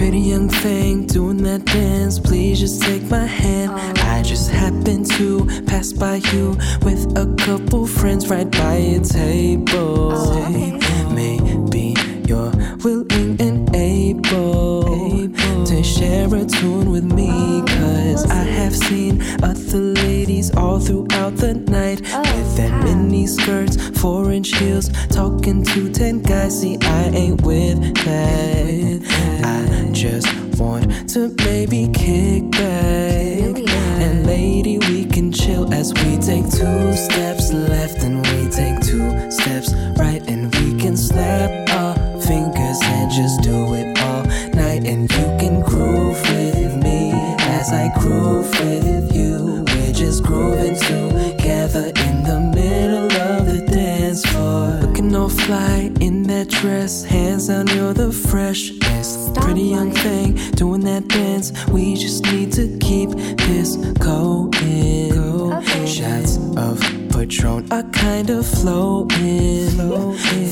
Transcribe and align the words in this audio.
Pretty 0.00 0.20
young 0.20 0.48
thing 0.48 1.06
doing 1.06 1.42
that 1.42 1.66
dance, 1.66 2.18
please 2.18 2.58
just 2.58 2.80
take 2.80 3.02
my 3.10 3.26
hand. 3.26 3.72
Oh. 3.74 3.92
I 4.06 4.22
just 4.22 4.50
happened 4.50 5.04
to 5.18 5.44
pass 5.66 5.92
by 5.92 6.22
you 6.32 6.56
with 6.80 7.18
a 7.18 7.26
couple 7.36 7.86
friends 7.86 8.30
right 8.30 8.50
by 8.50 8.76
a 8.76 9.00
table. 9.00 10.12
Oh, 10.14 11.10
Maybe 11.14 11.94
you're 12.26 12.50
willing 12.82 13.38
and 13.42 13.76
able 13.76 15.28
to 15.66 15.82
share 15.84 16.34
a 16.34 16.46
tune 16.46 16.90
with 16.90 17.04
me. 17.04 17.28
Oh, 17.30 17.64
Cause 17.68 18.24
I 18.30 18.42
have 18.44 18.74
seen 18.74 19.20
other 19.42 19.78
ladies 19.78 20.50
all 20.56 20.80
throughout 20.80 21.36
the 21.36 21.52
night 21.52 22.00
with 22.00 22.56
skirts, 23.26 23.76
four 24.00 24.32
inch 24.32 24.56
heels, 24.56 24.90
talking 25.08 25.64
to 25.64 25.90
ten 25.90 26.22
guys. 26.22 26.60
See, 26.60 26.78
I 26.82 27.04
ain't 27.08 27.42
with 27.42 27.80
that. 28.04 29.00
I 29.44 29.92
just 29.92 30.28
want 30.58 31.08
to 31.10 31.34
maybe 31.44 31.88
kick 31.92 32.50
back. 32.50 33.56
And 34.02 34.26
lady, 34.26 34.78
we 34.78 35.04
can 35.04 35.32
chill 35.32 35.72
as 35.72 35.92
we 35.94 36.16
take 36.18 36.44
two 36.50 36.96
steps 36.96 37.52
left 37.52 38.02
and 38.02 38.18
we 38.26 38.50
take 38.50 38.80
two 38.80 39.30
steps 39.30 39.72
right. 39.98 40.22
And 40.28 40.54
we 40.56 40.78
can 40.80 40.96
snap 40.96 41.68
our 41.70 41.94
fingers 42.20 42.78
and 42.82 43.10
just 43.10 43.42
do 43.42 43.74
it 43.74 43.98
all 43.98 44.24
night. 44.54 44.84
And 44.84 45.10
you 45.10 45.26
can 45.38 45.60
groove 45.60 46.20
with 46.30 46.76
me 46.82 47.12
as 47.40 47.72
I 47.72 47.90
groove 47.98 48.50
with 48.60 49.14
you. 49.14 49.64
We're 49.66 49.92
just 49.92 50.22
grooving 50.22 50.76
together 50.76 51.09
fly 55.50 55.90
in 56.00 56.22
that 56.22 56.48
dress, 56.48 57.02
hands 57.02 57.48
down, 57.48 57.66
you're 57.74 57.92
the 57.92 58.12
freshest. 58.12 59.34
Pretty 59.34 59.62
young 59.62 59.90
thing 59.90 60.36
doing 60.52 60.82
that 60.82 61.08
dance. 61.08 61.50
We 61.66 61.96
just 61.96 62.22
need 62.26 62.52
to 62.52 62.78
keep 62.78 63.10
this 63.48 63.74
going. 63.98 64.52
Shots 65.86 66.38
of 66.56 66.78
Patron 67.10 67.66
are 67.72 67.82
kind 67.90 68.30
of 68.30 68.46
flowing 68.46 69.70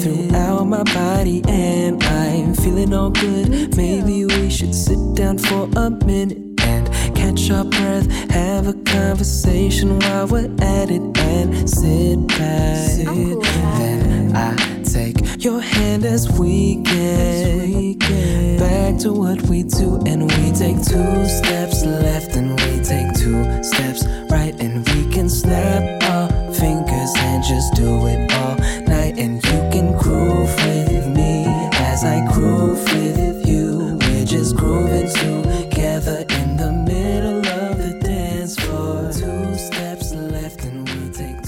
throughout 0.00 0.64
my 0.64 0.82
body, 0.82 1.44
and 1.46 2.02
I'm 2.02 2.54
feeling 2.54 2.92
all 2.92 3.10
good. 3.10 3.76
Maybe 3.76 4.24
we 4.24 4.50
should 4.50 4.74
sit 4.74 4.98
down 5.14 5.38
for 5.38 5.68
a 5.76 5.90
minute 5.90 6.60
and 6.62 6.84
catch 7.14 7.50
our 7.52 7.64
breath, 7.64 8.06
have 8.30 8.66
a 8.66 8.74
conversation 8.82 10.00
while 10.00 10.26
we're 10.26 10.50
at 10.60 10.90
it, 10.90 11.02
and 11.18 11.70
sit 11.70 12.18
back. 12.26 12.96
Then 12.96 13.08
I 13.08 13.14
take 13.78 14.07
your 15.48 15.60
hand 15.62 16.04
as 16.04 16.28
we 16.38 16.74
get 16.74 17.98
back 18.58 18.98
to 18.98 19.10
what 19.14 19.40
we 19.48 19.62
do, 19.62 19.98
and 20.04 20.24
we 20.24 20.52
take 20.52 20.76
two 20.84 21.24
steps 21.26 21.86
left, 21.86 22.36
and 22.36 22.50
we 22.60 22.72
take 22.84 23.10
two 23.14 23.42
steps 23.62 24.04
right, 24.30 24.54
and 24.60 24.86
we 24.90 25.10
can 25.10 25.26
snap 25.26 25.82
our 26.10 26.28
fingers 26.52 27.12
and 27.16 27.42
just 27.42 27.72
do 27.76 28.06
it 28.08 28.30
all 28.32 28.56
night, 28.94 29.16
and 29.16 29.36
you 29.36 29.60
can 29.72 29.96
groove 29.96 30.54
with 30.66 31.06
me 31.16 31.46
as 31.90 32.04
I 32.04 32.30
groove 32.30 32.84
with 32.92 33.48
you. 33.48 33.96
We're 34.02 34.26
just 34.26 34.54
grooving 34.54 35.08
together 35.08 36.26
in 36.28 36.58
the 36.58 36.72
middle 36.72 37.38
of 37.38 37.78
the 37.78 37.98
dance 38.04 38.54
floor. 38.56 39.10
Two 39.14 39.54
steps 39.56 40.12
left, 40.12 40.62
and 40.66 40.86
we 40.90 41.08
take. 41.08 41.47